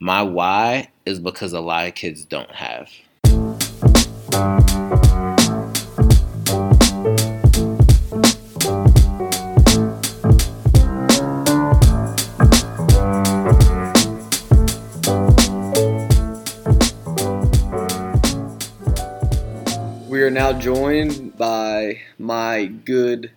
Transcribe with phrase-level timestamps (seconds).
[0.00, 2.88] My why is because a lot of kids don't have.
[20.08, 23.32] We are now joined by my good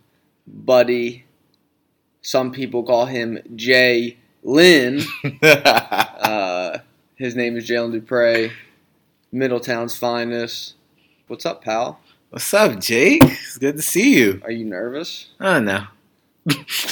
[0.46, 1.26] buddy.
[2.22, 5.02] Some people call him Jay Lynn.
[7.22, 8.52] His name is Jaylin Duprey,
[9.32, 10.74] Middletown's finest.
[11.28, 12.00] What's up, pal?
[12.32, 13.22] What's up, Jake?
[13.24, 14.42] It's good to see you.
[14.44, 15.28] Are you nervous?
[15.40, 15.84] Oh no.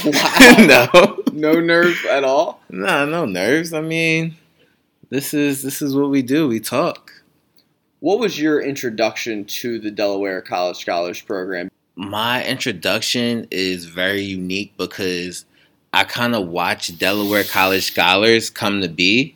[0.05, 0.55] Wow.
[0.93, 1.23] no.
[1.33, 2.61] No nerves at all?
[2.69, 3.73] No, no nerves.
[3.73, 4.37] I mean,
[5.09, 6.47] this is this is what we do.
[6.47, 7.11] We talk.
[7.99, 11.71] What was your introduction to the Delaware College Scholars Program?
[11.95, 15.45] My introduction is very unique because
[15.91, 19.35] I kind of watched Delaware College Scholars come to be.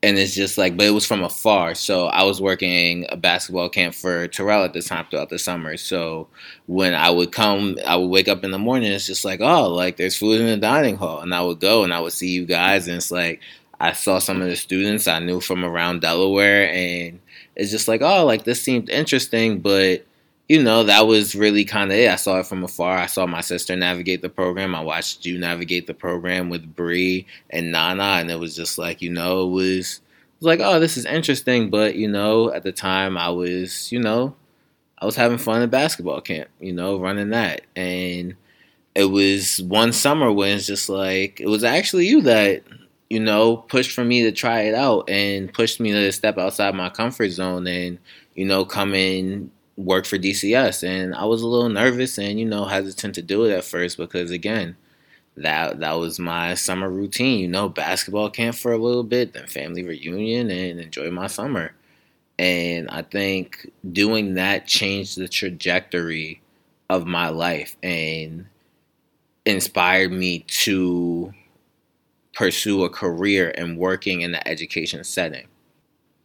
[0.00, 1.74] And it's just like, but it was from afar.
[1.74, 5.76] So I was working a basketball camp for Terrell at the time throughout the summer.
[5.76, 6.28] So
[6.66, 8.92] when I would come, I would wake up in the morning.
[8.92, 11.20] It's just like, oh, like there's food in the dining hall.
[11.20, 12.86] And I would go and I would see you guys.
[12.86, 13.40] And it's like,
[13.80, 16.70] I saw some of the students I knew from around Delaware.
[16.72, 17.18] And
[17.56, 19.58] it's just like, oh, like this seemed interesting.
[19.58, 20.06] But
[20.48, 22.10] you know, that was really kind of it.
[22.10, 22.96] I saw it from afar.
[22.96, 24.74] I saw my sister navigate the program.
[24.74, 29.02] I watched you navigate the program with Bree and Nana, and it was just like,
[29.02, 31.68] you know, it was, it was like, oh, this is interesting.
[31.68, 34.34] But you know, at the time, I was, you know,
[34.98, 36.48] I was having fun at basketball camp.
[36.60, 38.34] You know, running that, and
[38.94, 42.62] it was one summer when it's just like it was actually you that
[43.10, 46.74] you know pushed for me to try it out and pushed me to step outside
[46.74, 47.98] my comfort zone and
[48.34, 52.44] you know come in work for DCS and I was a little nervous and you
[52.44, 54.76] know hesitant to do it at first because again
[55.36, 59.46] that that was my summer routine you know basketball camp for a little bit then
[59.46, 61.72] family reunion and enjoy my summer.
[62.40, 66.40] And I think doing that changed the trajectory
[66.90, 68.46] of my life and
[69.44, 71.32] inspired me to
[72.34, 75.48] pursue a career in working in the education setting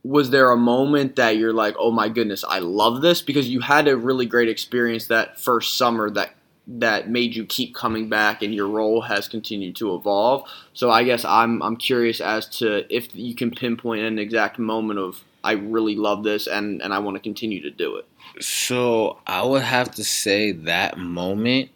[0.04, 3.22] Was there a moment that you're like, oh my goodness, I love this?
[3.22, 7.76] Because you had a really great experience that first summer that that made you keep
[7.76, 10.48] coming back and your role has continued to evolve.
[10.74, 15.00] So I guess I'm I'm curious as to if you can pinpoint an exact moment
[15.00, 18.06] of I really love this and, and I want to continue to do it.
[18.42, 21.70] So I would have to say that moment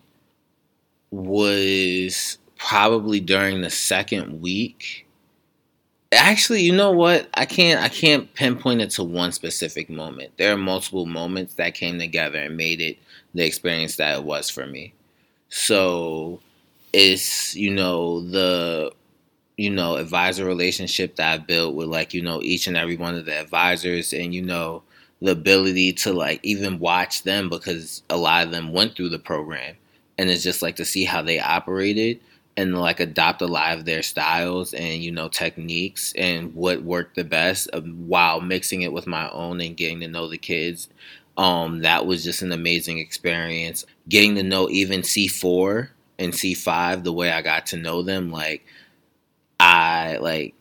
[1.11, 5.06] was probably during the second week.
[6.13, 7.27] Actually, you know what?
[7.33, 10.31] I can't I can't pinpoint it to one specific moment.
[10.37, 12.97] There are multiple moments that came together and made it
[13.33, 14.93] the experience that it was for me.
[15.49, 16.41] So
[16.93, 18.93] it's, you know, the
[19.57, 23.15] you know, advisor relationship that I built with like, you know, each and every one
[23.15, 24.83] of the advisors and you know,
[25.21, 29.19] the ability to like even watch them because a lot of them went through the
[29.19, 29.75] program
[30.17, 32.19] and it's just like to see how they operated
[32.57, 37.15] and like adopt a lot of their styles and you know techniques and what worked
[37.15, 40.89] the best um, while mixing it with my own and getting to know the kids.
[41.37, 43.85] Um that was just an amazing experience.
[44.09, 48.65] Getting to know even c4 and c5 the way i got to know them like
[49.59, 50.53] i like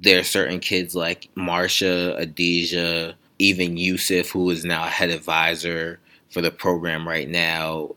[0.00, 6.00] there are certain kids like marsha adija even yusuf who is now head advisor
[6.30, 7.94] for the program right now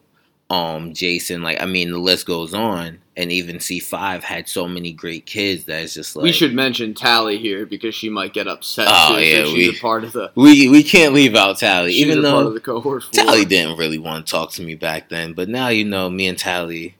[0.50, 4.68] um Jason, like I mean the list goes on, and even C five had so
[4.68, 8.34] many great kids that it's just like we should mention Tally here because she might
[8.34, 8.88] get upset.
[8.90, 11.94] Oh, too, yeah, she's we- a part of the we we can't leave out Tally,
[11.94, 13.04] even a part of though the cohort.
[13.12, 16.28] Tally didn't really want to talk to me back then, but now you know me
[16.28, 16.96] and Tally.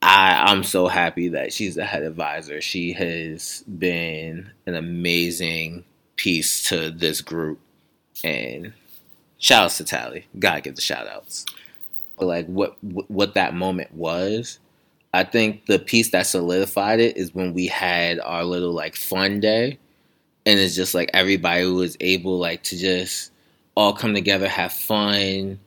[0.00, 2.60] I I'm so happy that she's the head advisor.
[2.60, 5.84] She has been an amazing
[6.16, 7.58] piece to this group,
[8.22, 8.72] and
[9.38, 10.26] shout outs to Tally.
[10.38, 11.46] Gotta give the shout outs.
[12.26, 14.58] Like what what that moment was,
[15.14, 19.40] I think the piece that solidified it is when we had our little like fun
[19.40, 19.78] day,
[20.46, 23.32] and it's just like everybody was able like to just
[23.74, 25.58] all come together, have fun.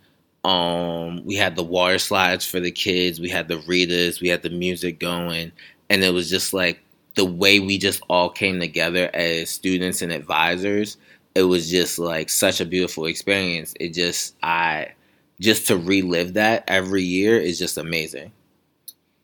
[0.44, 4.42] Um, we had the water slides for the kids, we had the readers, we had
[4.42, 5.52] the music going,
[5.90, 6.80] and it was just like
[7.16, 10.98] the way we just all came together as students and advisors.
[11.36, 13.74] It was just like such a beautiful experience.
[13.80, 14.94] It just I
[15.42, 18.32] just to relive that every year is just amazing.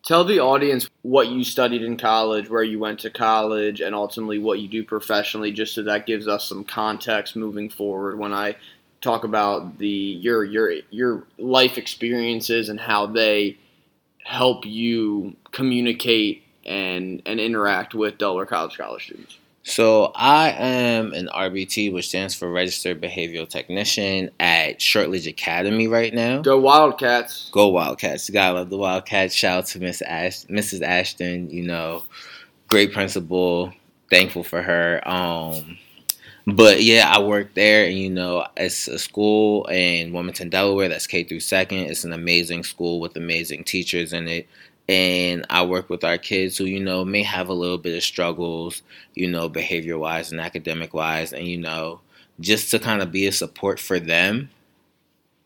[0.04, 4.40] Tell the audience what you studied in college, where you went to college, and ultimately
[4.40, 8.56] what you do professionally, just so that gives us some context moving forward when I
[9.02, 13.58] talk about the your your your life experiences and how they
[14.24, 19.38] help you communicate and and interact with Delaware College Scholar students?
[19.68, 26.14] So I am an RBT, which stands for Registered Behavioral Technician at Shortlidge Academy right
[26.14, 26.42] now.
[26.42, 27.50] Go Wildcats!
[27.52, 28.30] Go Wildcats!
[28.30, 29.36] You gotta love the Wildcats.
[29.36, 30.84] Shout out to Miss Ash- Mrs.
[30.84, 31.50] Ashton.
[31.50, 32.04] You know,
[32.70, 33.74] great principal.
[34.10, 35.06] Thankful for her.
[35.06, 35.78] Um,
[36.48, 40.88] but yeah, I work there, and you know, it's a school in Wilmington, Delaware.
[40.88, 41.80] That's K through second.
[41.80, 44.48] It's an amazing school with amazing teachers in it
[44.90, 48.04] and I work with our kids who you know may have a little bit of
[48.04, 48.82] struggles,
[49.16, 52.02] you know, behavior wise and academic wise, and you know,
[52.40, 54.50] just to kind of be a support for them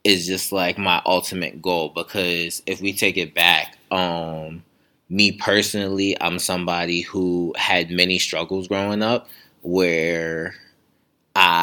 [0.03, 4.63] is just like my ultimate goal because if we take it back, um,
[5.09, 9.29] me personally, I'm somebody who had many struggles growing up
[9.61, 10.55] where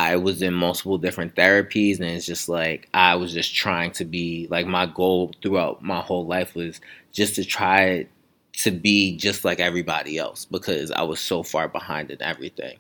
[0.09, 4.07] I was in multiple different therapies, and it's just like I was just trying to
[4.07, 6.81] be like my goal throughout my whole life was
[7.13, 8.07] just to try
[8.55, 12.79] to be just like everybody else because I was so far behind in everything.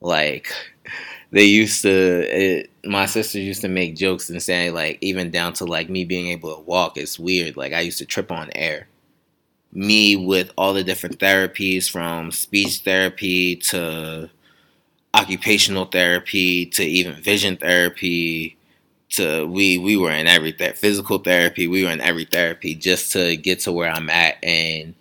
[0.00, 0.52] Like
[1.30, 5.52] they used to, it, my sister used to make jokes and say like even down
[5.54, 6.96] to like me being able to walk.
[6.96, 7.56] It's weird.
[7.58, 8.88] Like I used to trip on air.
[9.72, 14.30] Me with all the different therapies from speech therapy to
[15.14, 18.56] occupational therapy to even vision therapy
[19.10, 23.12] to we we were in every th- physical therapy we were in every therapy just
[23.12, 24.36] to get to where i'm at.
[24.42, 24.94] And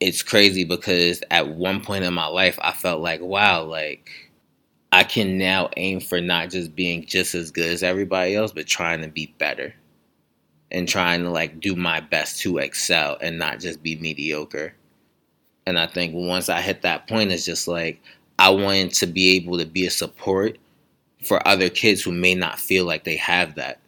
[0.00, 4.10] it's crazy because at one point in my life i felt like wow like
[4.92, 8.66] i can now aim for not just being just as good as everybody else but
[8.66, 9.74] trying to be better
[10.70, 14.74] and trying to like do my best to excel and not just be mediocre.
[15.66, 18.02] And i think once i hit that point it's just like
[18.38, 20.58] I wanted to be able to be a support
[21.24, 23.80] for other kids who may not feel like they have that.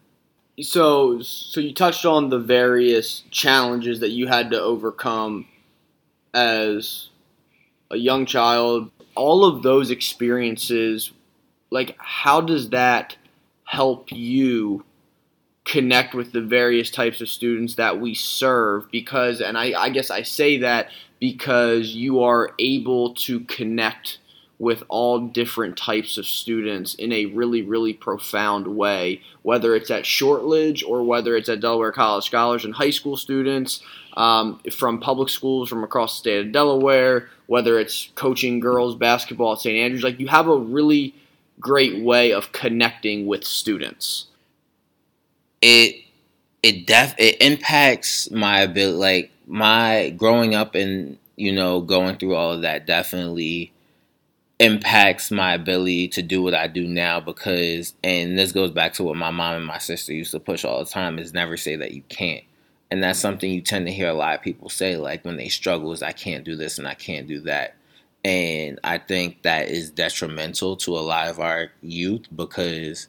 [0.60, 5.46] So, so you touched on the various challenges that you had to overcome
[6.34, 7.08] as
[7.90, 8.90] a young child.
[9.14, 11.12] All of those experiences,
[11.70, 13.16] like, how does that
[13.64, 14.84] help you
[15.64, 18.90] connect with the various types of students that we serve?
[18.90, 20.88] Because, and I, I guess I say that
[21.20, 24.18] because you are able to connect
[24.58, 30.05] with all different types of students in a really, really profound way, whether it's at
[30.05, 33.81] Shortlidge or whether it's at Delaware College Scholars and high school students
[34.16, 39.52] um, from public schools from across the state of Delaware, whether it's coaching girls basketball
[39.52, 39.76] at St.
[39.76, 40.02] Andrews.
[40.02, 41.14] Like, you have a really
[41.60, 44.26] great way of connecting with students.
[45.60, 46.05] It
[46.62, 52.34] it def it impacts my ability like my growing up and you know going through
[52.34, 53.72] all of that definitely
[54.58, 59.05] impacts my ability to do what I do now because and this goes back to
[59.05, 61.76] what my mom and my sister used to push all the time is never say
[61.76, 62.44] that you can't.
[62.90, 65.49] And that's something you tend to hear a lot of people say like when they
[65.49, 67.76] struggle is I can't do this and I can't do that.
[68.25, 73.06] And I think that is detrimental to a lot of our youth because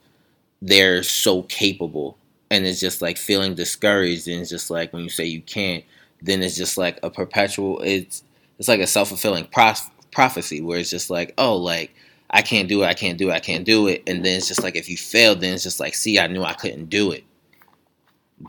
[0.61, 2.17] they're so capable
[2.51, 5.83] and it's just like feeling discouraged and it's just like when you say you can't
[6.21, 8.23] then it's just like a perpetual it's
[8.57, 11.93] it's like a self-fulfilling prophecy prophecy where it's just like, oh, like
[12.29, 14.47] I can't do it, I can't do it, I can't do it, and then it's
[14.47, 17.11] just like if you fail, then it's just like, see, I knew I couldn't do
[17.11, 17.23] it.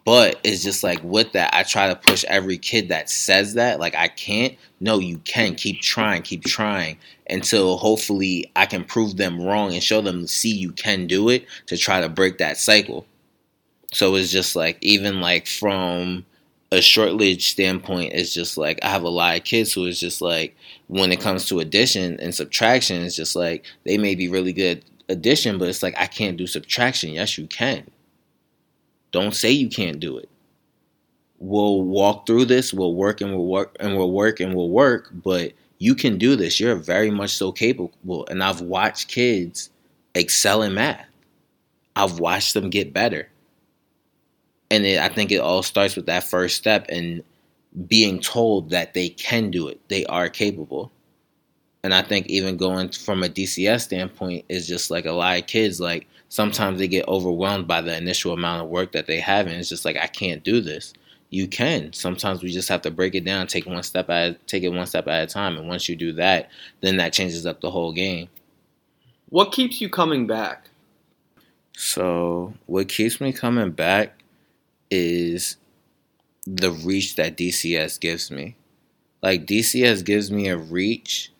[0.05, 3.81] But it's just like with that, I try to push every kid that says that,
[3.81, 4.57] like I can't.
[4.79, 5.57] No, you can.
[5.57, 6.97] Keep trying, keep trying
[7.29, 11.45] until hopefully I can prove them wrong and show them, see, you can do it
[11.67, 13.05] to try to break that cycle.
[13.93, 16.25] So it's just like even like from
[16.73, 20.21] a Shortlidge standpoint, is just like I have a lot of kids who is just
[20.21, 24.53] like when it comes to addition and subtraction, it's just like they may be really
[24.53, 27.11] good addition, but it's like I can't do subtraction.
[27.11, 27.91] Yes, you can.
[29.13, 30.29] Don't say you can't do it.
[31.39, 32.73] We'll walk through this.
[32.73, 35.11] We'll work and we'll work and we'll work and we'll work.
[35.13, 36.61] But you can do this.
[36.61, 38.27] You're very much so capable.
[38.31, 39.71] And I've watched kids
[40.15, 41.07] excel in math.
[41.97, 43.29] I've watched them get better.
[44.71, 47.23] And it, I think it all starts with that first step and
[47.87, 50.91] being told that they can do it, they are capable.
[51.83, 55.47] And I think even going from a DCS standpoint is just like a lot of
[55.47, 59.47] kids, like sometimes they get overwhelmed by the initial amount of work that they have,
[59.47, 60.93] and it's just like I can't do this.
[61.31, 61.93] You can.
[61.93, 64.87] Sometimes we just have to break it down, take one step at take it one
[64.87, 66.51] step at a time, and once you do that,
[66.81, 68.29] then that changes up the whole game.
[69.31, 70.69] What keeps you coming back?
[71.77, 74.20] So, what keeps me coming back
[74.91, 75.57] is
[76.47, 78.57] the reach that DCS gives me.
[79.23, 81.33] Like DCS gives me a reach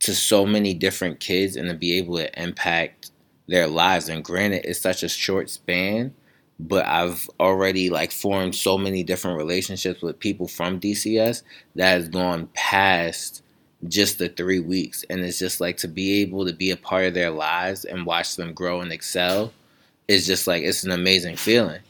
[0.00, 3.10] to so many different kids and to be able to impact
[3.46, 4.08] their lives.
[4.08, 6.14] And granted, it's such a short span,
[6.60, 11.42] but I've already like formed so many different relationships with people from DCS
[11.74, 13.42] that has gone past
[13.88, 15.04] just the three weeks.
[15.08, 18.06] And it's just like to be able to be a part of their lives and
[18.06, 19.52] watch them grow and excel
[20.06, 21.80] is just like it's an amazing feeling.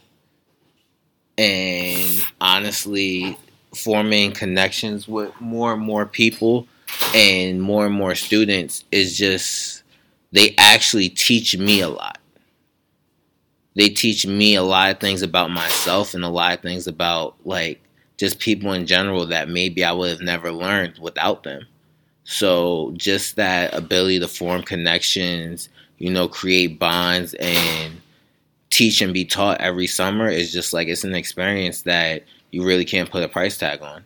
[1.39, 3.37] And honestly,
[3.73, 6.67] forming connections with more and more people
[7.15, 9.83] and more and more students is just
[10.33, 12.17] they actually teach me a lot.
[13.75, 17.35] They teach me a lot of things about myself and a lot of things about
[17.45, 17.81] like
[18.17, 21.65] just people in general that maybe I would have never learned without them.
[22.25, 25.69] So just that ability to form connections,
[25.99, 28.01] you know, create bonds and
[28.69, 32.85] teach and be taught every summer is just like it's an experience that you really
[32.85, 34.03] can't put a price tag on.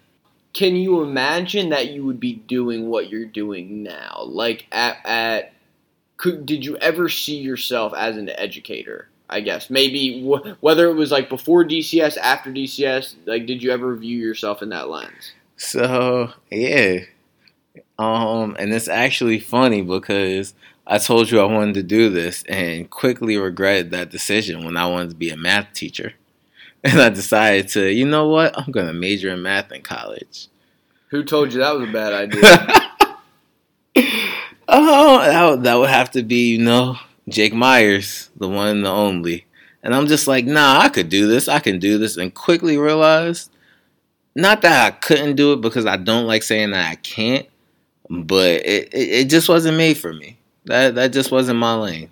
[0.54, 4.24] Can you imagine that you would be doing what you're doing now?
[4.26, 5.54] Like at at
[6.18, 9.10] could did you ever see yourself as an educator?
[9.30, 13.72] I guess maybe wh- whether it was like before DCS, after DCS, like did you
[13.72, 15.34] ever view yourself in that lens?
[15.58, 17.00] So yeah,
[17.98, 20.54] um, and it's actually funny because
[20.86, 24.88] I told you I wanted to do this and quickly regretted that decision when I
[24.88, 26.14] wanted to be a math teacher.
[26.86, 28.60] And I decided to, you know what?
[28.60, 30.50] I'm going to major in math in college.
[31.12, 32.42] Who told you that was a bad idea?
[34.68, 36.98] oh, that would, that would have to be, you know,
[37.30, 39.46] Jake Myers, the one and the only.
[39.82, 41.48] And I'm just like, nah, I could do this.
[41.48, 42.18] I can do this.
[42.18, 43.50] And quickly realized,
[44.36, 47.48] not that I couldn't do it because I don't like saying that I can't,
[48.10, 50.38] but it, it, it just wasn't made for me.
[50.66, 52.10] That that just wasn't my lane.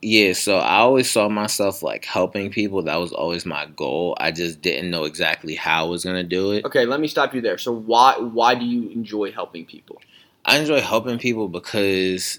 [0.00, 2.82] Yeah, so I always saw myself like helping people.
[2.82, 4.16] That was always my goal.
[4.20, 6.64] I just didn't know exactly how I was gonna do it.
[6.64, 7.58] Okay, let me stop you there.
[7.58, 10.00] So why why do you enjoy helping people?
[10.44, 12.38] I enjoy helping people because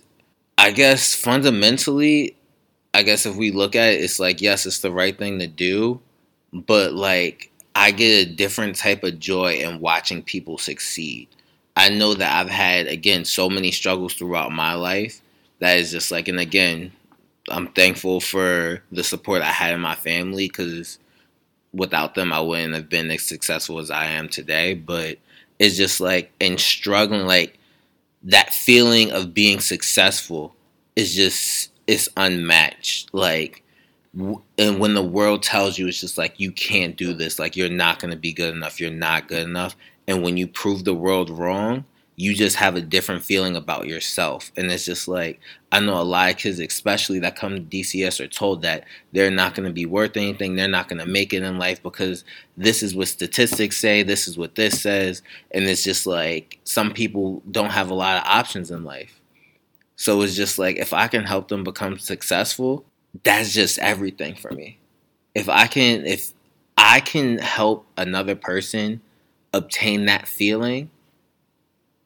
[0.57, 2.35] I guess fundamentally,
[2.93, 5.47] I guess if we look at it, it's like yes, it's the right thing to
[5.47, 5.99] do,
[6.53, 11.27] but like I get a different type of joy in watching people succeed.
[11.75, 15.21] I know that I've had again so many struggles throughout my life
[15.59, 16.91] that is just like, and again,
[17.49, 20.99] I'm thankful for the support I had in my family because
[21.73, 24.73] without them, I wouldn't have been as successful as I am today.
[24.73, 25.17] But
[25.59, 27.59] it's just like, and struggling, like
[28.23, 30.55] that feeling of being successful
[30.95, 33.13] is just, it's unmatched.
[33.13, 33.63] Like,
[34.57, 37.69] and when the world tells you it's just like you can't do this like you're
[37.69, 39.75] not going to be good enough you're not good enough
[40.09, 41.85] and when you prove the world wrong
[42.19, 44.51] you just have a different feeling about yourself.
[44.57, 45.39] And it's just like,
[45.71, 49.31] I know a lot of kids, especially that come to DCS, are told that they're
[49.31, 50.57] not going to be worth anything.
[50.57, 52.25] They're not going to make it in life because
[52.57, 55.21] this is what statistics say, this is what this says.
[55.51, 59.21] And it's just like, some people don't have a lot of options in life.
[59.95, 62.83] So it's just like, if I can help them become successful,
[63.23, 64.77] that's just everything for me.
[65.33, 66.33] If I can, if
[66.77, 68.99] I can help another person
[69.53, 70.89] obtain that feeling,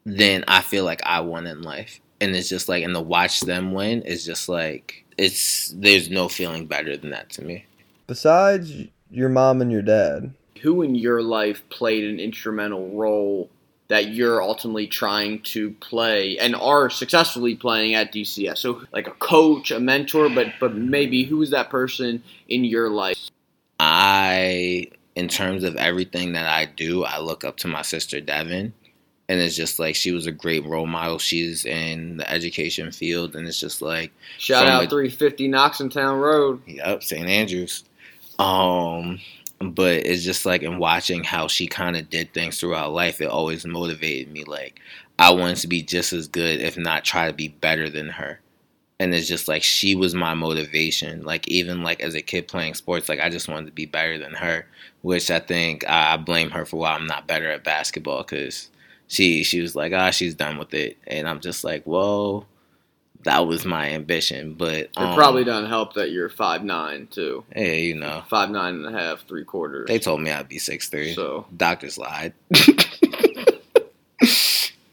[0.05, 1.99] then I feel like I won in life.
[2.21, 6.27] And it's just like, and to watch them win is just like, it's, there's no
[6.29, 7.65] feeling better than that to me.
[8.07, 8.71] Besides
[9.09, 13.49] your mom and your dad, who in your life played an instrumental role
[13.89, 18.59] that you're ultimately trying to play and are successfully playing at DCS?
[18.59, 22.89] So, like a coach, a mentor, but but maybe who is that person in your
[22.89, 23.17] life?
[23.79, 28.73] I, in terms of everything that I do, I look up to my sister Devin
[29.29, 31.17] and it's just like she was a great role model.
[31.17, 36.61] She's in the education field, and it's just like shout out 350 Noxontown Road.
[36.67, 37.27] Yep, St.
[37.27, 37.83] Andrews.
[38.37, 39.19] Um,
[39.59, 43.29] but it's just like in watching how she kind of did things throughout life, it
[43.29, 44.43] always motivated me.
[44.43, 44.81] Like
[45.17, 48.39] I wanted to be just as good, if not try to be better than her.
[49.03, 51.23] And it's just like she was my motivation.
[51.23, 54.17] Like even like as a kid playing sports, like I just wanted to be better
[54.17, 54.65] than her.
[55.01, 58.69] Which I think I blame her for why I'm not better at basketball because
[59.07, 62.45] she she was like, ah, she's done with it, and I'm just like, whoa
[63.23, 67.43] that was my ambition, but um, it probably doesn't help that you're five nine too.
[67.55, 69.87] Yeah, you know, five nine and a half, three quarters.
[69.87, 71.13] They told me I'd be six three.
[71.13, 72.33] So doctors lied.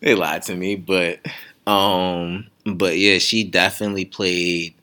[0.01, 1.21] they lied to me, but
[1.67, 4.75] um, but yeah, she definitely played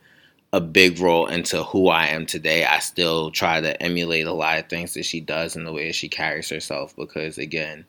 [0.53, 2.65] a big role into who I am today.
[2.65, 5.91] I still try to emulate a lot of things that she does and the way
[5.91, 7.85] she carries herself because again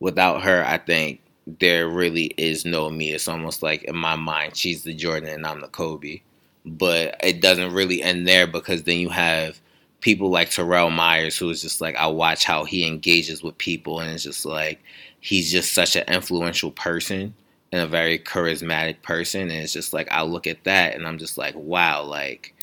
[0.00, 1.20] without her, I think
[1.60, 3.12] there really is no me.
[3.12, 6.22] It's almost like in my mind, she's the Jordan and I'm the Kobe.
[6.64, 9.60] But it doesn't really end there because then you have
[10.00, 14.00] people like Terrell Myers, who is just like, I watch how he engages with people,
[14.00, 14.80] and it's just like,
[15.20, 17.34] he's just such an influential person
[17.72, 19.42] and a very charismatic person.
[19.42, 22.54] And it's just like, I look at that and I'm just like, wow, like,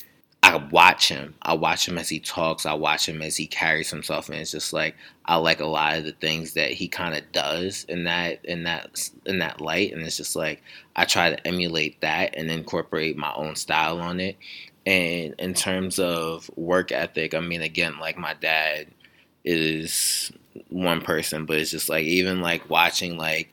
[0.47, 1.35] I watch him.
[1.41, 2.65] I watch him as he talks.
[2.65, 4.95] I watch him as he carries himself, and it's just like
[5.25, 8.63] I like a lot of the things that he kind of does in that in
[8.63, 10.63] that in that light, and it's just like
[10.95, 14.37] I try to emulate that and incorporate my own style on it.
[14.85, 18.87] And in terms of work ethic, I mean, again, like my dad
[19.43, 20.31] is
[20.69, 23.51] one person, but it's just like even like watching like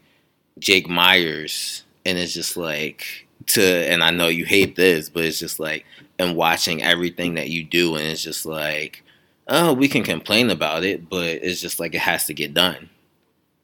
[0.58, 5.38] Jake Myers, and it's just like to, and I know you hate this, but it's
[5.38, 5.84] just like
[6.18, 9.02] and watching everything that you do, and it's just like,
[9.48, 12.88] oh, we can complain about it, but it's just like it has to get done.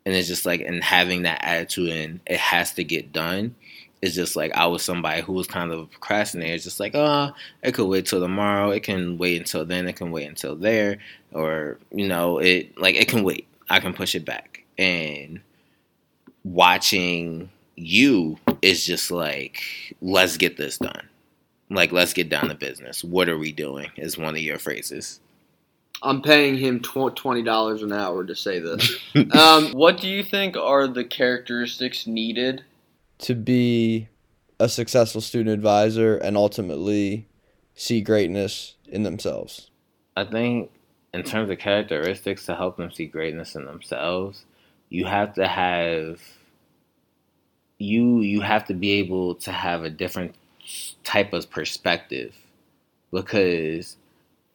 [0.06, 3.54] And it's just like, and having that attitude and it has to get done
[4.02, 6.54] it's just like I was somebody who was kind of a procrastinator.
[6.54, 7.32] It's just like, oh,
[7.62, 8.70] it could wait till tomorrow.
[8.70, 9.86] It can wait until then.
[9.88, 10.98] It can wait until there,
[11.32, 13.46] or you know, it like it can wait.
[13.68, 14.64] I can push it back.
[14.78, 15.40] And
[16.44, 19.62] watching you is just like,
[20.00, 21.08] let's get this done.
[21.70, 23.04] Like, let's get down to business.
[23.04, 23.90] What are we doing?
[23.96, 25.20] Is one of your phrases.
[26.02, 28.96] I'm paying him twenty dollars an hour to say this.
[29.32, 32.64] um, what do you think are the characteristics needed
[33.18, 34.08] to be
[34.58, 37.28] a successful student advisor and ultimately
[37.74, 39.70] see greatness in themselves?
[40.16, 40.70] I think
[41.12, 44.44] in terms of characteristics to help them see greatness in themselves,
[44.90, 46.20] you have to have
[47.78, 50.34] you you have to be able to have a different
[51.04, 52.36] type of perspective.
[53.12, 53.96] Because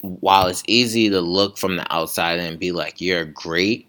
[0.02, 3.88] while it's easy to look from the outside and be like you're great,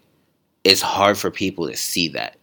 [0.65, 2.37] it's hard for people to see that.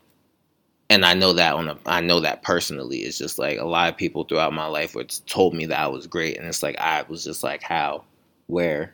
[0.90, 3.00] And I know that on a, I know that personally.
[3.00, 5.88] It's just like a lot of people throughout my life were told me that I
[5.88, 8.04] was great, and it's like I was just like how,
[8.48, 8.94] where,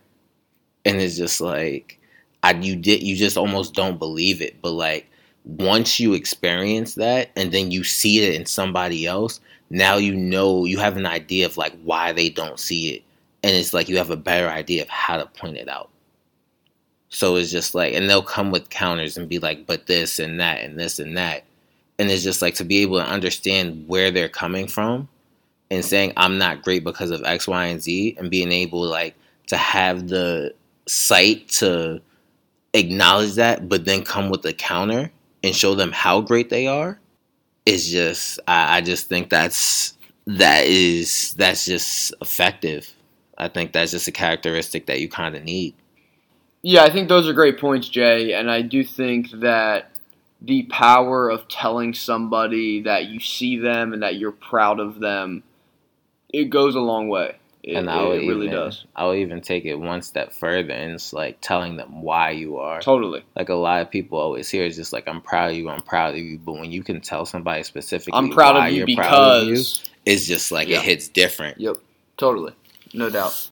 [0.86, 1.99] and it's just like
[2.44, 5.10] I you did you just almost don't believe it, but like
[5.46, 10.66] once you experience that and then you see it in somebody else, now you know
[10.66, 13.04] you have an idea of like why they don't see it,
[13.44, 15.90] and it's like you have a better idea of how to point it out.
[17.10, 20.40] So it's just like, and they'll come with counters and be like, but this and
[20.40, 21.44] that and this and that
[22.00, 25.08] and it's just like to be able to understand where they're coming from
[25.70, 29.14] and saying i'm not great because of x y and z and being able like
[29.46, 30.52] to have the
[30.88, 32.02] sight to
[32.74, 35.12] acknowledge that but then come with a counter
[35.44, 37.00] and show them how great they are
[37.66, 42.94] is just I, I just think that's that is that's just effective
[43.38, 45.74] i think that's just a characteristic that you kind of need
[46.62, 49.92] yeah i think those are great points jay and i do think that
[50.42, 55.44] the power of telling somebody that you see them and that you're proud of them,
[56.30, 57.39] it goes a long way.
[57.70, 58.86] It, and I it really even, does.
[58.96, 62.58] I will even take it one step further, and it's like telling them why you
[62.58, 62.82] are.
[62.82, 63.24] Totally.
[63.36, 65.84] Like a lot of people always hear, is just like I'm proud of you, I'm
[65.84, 66.40] proud of you.
[66.40, 69.64] But when you can tell somebody specifically, I'm proud of you because of you,
[70.06, 70.80] it's just like yep.
[70.80, 71.60] it hits different.
[71.60, 71.78] Yep.
[72.18, 72.54] Totally.
[72.94, 73.52] No doubt.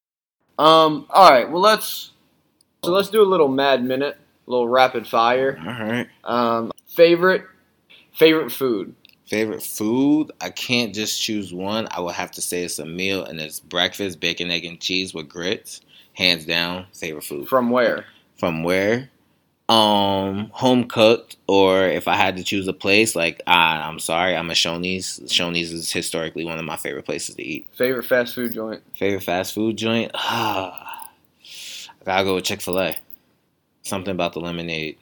[0.57, 1.05] Um.
[1.11, 1.49] All right.
[1.49, 2.11] Well, let's
[2.83, 5.59] so let's do a little mad minute, a little rapid fire.
[5.59, 6.07] All right.
[6.23, 6.71] Um.
[6.87, 7.43] Favorite
[8.13, 8.95] favorite food.
[9.27, 10.31] Favorite food?
[10.39, 11.87] I can't just choose one.
[11.91, 15.13] I would have to say it's a meal, and it's breakfast, bacon, egg, and cheese
[15.13, 15.81] with grits.
[16.13, 17.49] Hands down, favorite food.
[17.49, 18.05] From where?
[18.37, 19.09] From where?
[19.67, 24.33] Um, home cooked, or if I had to choose a place, like uh, I'm sorry,
[24.33, 25.19] I'm a Shoney's.
[25.25, 27.67] Shoney's is historically one of my favorite places to eat.
[27.75, 28.81] Favorite fast food joint.
[28.95, 30.11] Favorite fast food joint?
[30.13, 31.09] Ah,
[32.01, 32.95] I gotta go with Chick Fil A.
[33.83, 34.97] Something about the lemonade.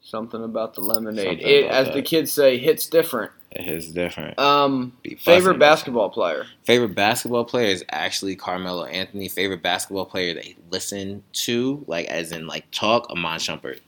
[0.00, 1.26] Something about the lemonade.
[1.26, 1.94] Something it, as that.
[1.94, 3.32] the kids say, hits different.
[3.52, 4.38] It hits different.
[4.38, 6.46] Um, favorite basketball player.
[6.64, 9.28] Favorite basketball player is actually Carmelo Anthony.
[9.28, 13.80] Favorite basketball player they listen to, like as in like talk, Iman Shumpert.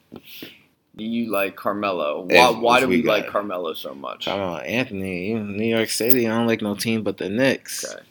[0.96, 2.22] Do you like Carmelo?
[2.22, 4.24] Why, why do we, we like Carmelo so much?
[4.24, 6.26] Carmelo Anthony, New York City.
[6.26, 7.84] I don't like no team but the Knicks.
[7.84, 8.02] Okay.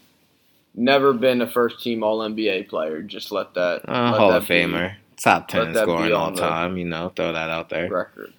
[0.76, 3.02] Never been a first team All NBA player.
[3.02, 3.82] Just let that.
[3.88, 4.92] Uh, let Hall that of Famer.
[4.92, 6.78] Be top ten scoring all time.
[6.78, 7.90] You know, throw that out there.
[7.90, 8.32] Record.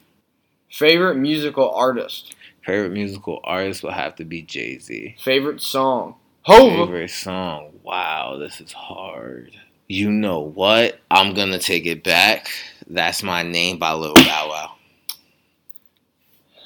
[0.71, 2.35] Favorite musical artist.
[2.69, 5.17] Favorite musical artist will have to be Jay Z.
[5.25, 6.17] Favorite song.
[6.43, 6.85] Hova.
[6.85, 7.71] Favorite song.
[7.83, 9.53] Wow, this is hard.
[9.87, 11.01] You know what?
[11.11, 12.51] I'm gonna take it back.
[12.87, 14.75] That's my name by Lil Bow Wow.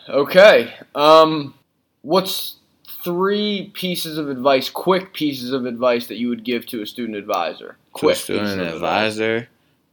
[0.08, 0.74] Okay.
[0.96, 1.54] Um,
[2.00, 2.56] what's
[3.04, 7.16] three pieces of advice, quick pieces of advice that you would give to a student
[7.16, 7.76] advisor?
[7.92, 9.48] Quick to a student advisor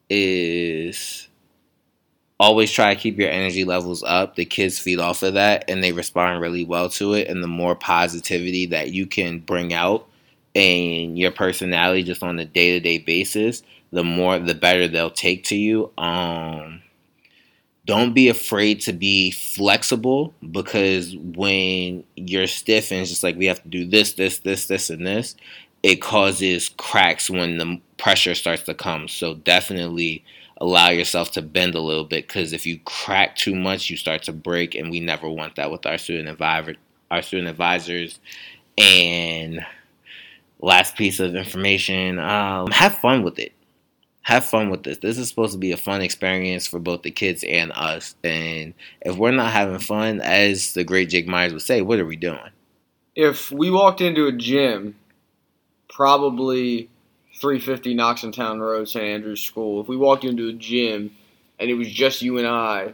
[0.10, 1.29] is
[2.40, 4.36] always try to keep your energy levels up.
[4.36, 7.28] The kids feed off of that and they respond really well to it.
[7.28, 10.08] And the more positivity that you can bring out
[10.54, 15.12] in your personality just on a day to day basis, the more the better they'll
[15.12, 15.92] take to you.
[15.98, 16.82] Um
[17.86, 23.48] don't be afraid to be flexible because when you're stiff and it's just like we
[23.48, 25.36] have to do this, this, this, this, and this,
[25.82, 29.08] it causes cracks when the pressure starts to come.
[29.08, 30.24] So definitely
[30.60, 34.24] allow yourself to bend a little bit because if you crack too much, you start
[34.24, 36.76] to break, and we never want that with our student advisor,
[37.10, 38.20] our student advisors.
[38.78, 39.66] And
[40.60, 43.54] last piece of information: um, have fun with it.
[44.22, 45.00] Have fun with this.
[45.00, 48.16] This is supposed to be a fun experience for both the kids and us.
[48.24, 52.06] And if we're not having fun, as the great Jake Myers would say, what are
[52.06, 52.52] we doing?
[53.16, 54.96] If we walked into a gym,
[55.90, 56.90] probably
[57.36, 59.06] 350 Noxontown Road, St.
[59.06, 61.12] Andrews School, if we walked into a gym
[61.60, 62.94] and it was just you and I,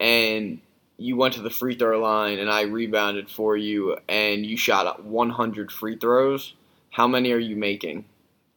[0.00, 0.60] and
[0.98, 5.04] you went to the free throw line and I rebounded for you and you shot
[5.04, 6.54] 100 free throws,
[6.90, 8.04] how many are you making?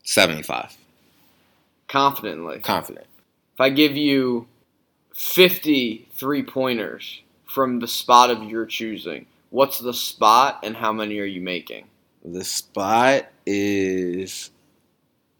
[0.03, 0.77] 75.
[1.87, 2.59] Confidently.
[2.59, 3.05] Confident.
[3.55, 4.47] If I give you
[5.13, 11.19] 50 three pointers from the spot of your choosing, what's the spot and how many
[11.19, 11.85] are you making?
[12.23, 14.51] The spot is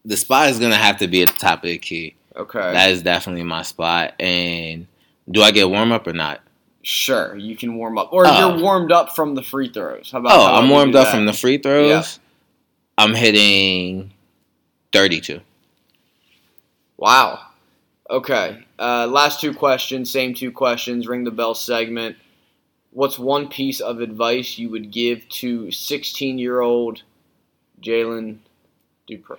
[0.10, 2.16] the spot is gonna have to be at the top of the key.
[2.36, 2.60] Okay.
[2.60, 4.14] That is definitely my spot.
[4.20, 4.88] And
[5.30, 6.42] do I get warm up or not?
[6.82, 8.40] Sure, you can warm up, or Oh.
[8.56, 10.10] you're warmed up from the free throws.
[10.12, 10.32] How about?
[10.34, 11.14] Oh, I'm warmed up that?
[11.14, 11.90] from the free throws.
[11.90, 13.04] Yeah.
[13.04, 14.12] I'm hitting
[14.92, 15.42] 32.
[16.98, 17.40] Wow.
[18.10, 18.66] Okay.
[18.80, 20.10] Uh, last two questions.
[20.10, 21.08] Same two questions.
[21.08, 22.16] Ring the bell segment.
[22.92, 27.04] What's one piece of advice you would give to 16 year old
[27.82, 28.38] Jaylin
[29.08, 29.38] Duprey?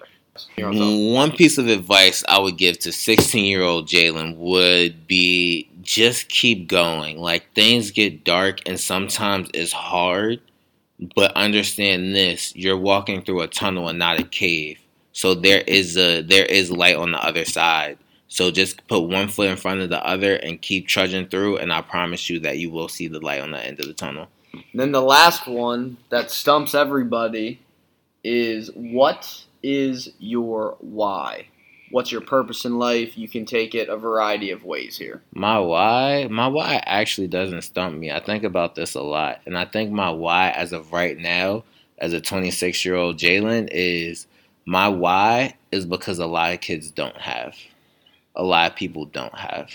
[0.56, 0.74] Top.
[0.74, 5.68] Mm, one piece of advice I would give to 16 year old Jaylin would be
[5.82, 7.18] just keep going.
[7.18, 10.40] Like things get dark and sometimes it's hard,
[11.14, 14.78] but understand this: you're walking through a tunnel and not a cave.
[15.12, 17.98] So there is a there is light on the other side.
[18.28, 21.72] So just put one foot in front of the other and keep trudging through, and
[21.72, 24.28] I promise you that you will see the light on the end of the tunnel.
[24.72, 27.60] Then the last one that stumps everybody
[28.24, 31.46] is what is your why?
[31.90, 33.18] What's your purpose in life?
[33.18, 35.22] You can take it a variety of ways here.
[35.32, 38.12] My why, my why actually doesn't stump me.
[38.12, 41.64] I think about this a lot, and I think my why, as of right now,
[41.98, 44.26] as a 26 year old Jaylin, is
[44.66, 47.56] my why is because a lot of kids don't have,
[48.36, 49.70] a lot of people don't have,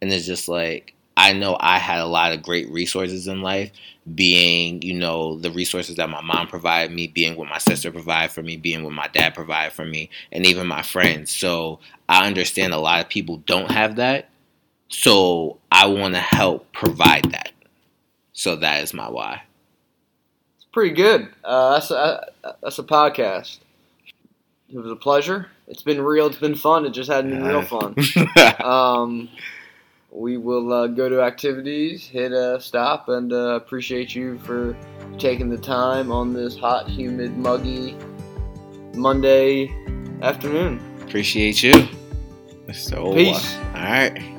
[0.00, 3.72] and it's just like I know I had a lot of great resources in life,
[4.14, 8.30] being you know the resources that my mom provided me, being what my sister provided
[8.30, 11.32] for me, being what my dad provided for me, and even my friends.
[11.32, 14.28] So I understand a lot of people don't have that.
[14.90, 17.50] So I want to help provide that.
[18.32, 19.42] So that is my why.
[20.56, 21.28] It's pretty good.
[21.42, 22.28] Uh, that's a,
[22.62, 23.58] that's a podcast.
[24.72, 25.48] It was a pleasure.
[25.66, 26.28] It's been real.
[26.28, 26.86] It's been fun.
[26.86, 27.96] It just hadn't been real fun.
[28.64, 29.28] Um,
[30.10, 34.76] we will uh, go to activities, hit a stop, and uh, appreciate you for
[35.18, 37.96] taking the time on this hot, humid, muggy
[38.94, 39.74] Monday
[40.22, 40.80] afternoon.
[41.02, 41.88] Appreciate you.
[42.72, 43.56] So, Peace.
[43.74, 44.37] All right.